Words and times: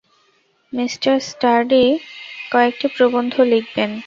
Me 0.73 0.85
স্টার্ডি 1.27 1.83
কয়েকটি 2.51 2.87
প্রবন্ধ 2.95 3.33
লিখবেন। 3.51 3.91